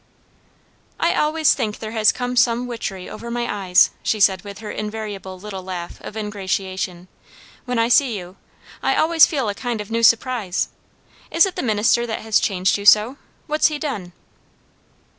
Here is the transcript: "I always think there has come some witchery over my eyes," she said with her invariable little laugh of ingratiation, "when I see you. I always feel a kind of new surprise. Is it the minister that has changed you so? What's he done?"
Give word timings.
"I 0.99 1.13
always 1.13 1.53
think 1.53 1.77
there 1.77 1.91
has 1.91 2.11
come 2.11 2.35
some 2.35 2.65
witchery 2.65 3.07
over 3.07 3.29
my 3.29 3.67
eyes," 3.67 3.91
she 4.01 4.19
said 4.19 4.41
with 4.43 4.57
her 4.57 4.71
invariable 4.71 5.39
little 5.39 5.61
laugh 5.61 6.01
of 6.03 6.17
ingratiation, 6.17 7.07
"when 7.65 7.77
I 7.77 7.87
see 7.87 8.17
you. 8.17 8.35
I 8.81 8.95
always 8.95 9.27
feel 9.27 9.47
a 9.47 9.53
kind 9.53 9.79
of 9.79 9.91
new 9.91 10.01
surprise. 10.01 10.69
Is 11.29 11.45
it 11.45 11.55
the 11.55 11.61
minister 11.61 12.07
that 12.07 12.21
has 12.21 12.39
changed 12.39 12.79
you 12.79 12.85
so? 12.87 13.17
What's 13.45 13.67
he 13.67 13.77
done?" 13.77 14.11